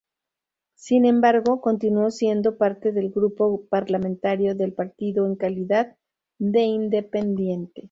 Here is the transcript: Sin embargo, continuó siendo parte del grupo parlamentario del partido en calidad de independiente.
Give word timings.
Sin 0.77 1.05
embargo, 1.05 1.61
continuó 1.61 2.09
siendo 2.09 2.57
parte 2.57 2.91
del 2.91 3.11
grupo 3.11 3.67
parlamentario 3.69 4.55
del 4.55 4.73
partido 4.73 5.27
en 5.27 5.35
calidad 5.35 5.95
de 6.39 6.61
independiente. 6.63 7.79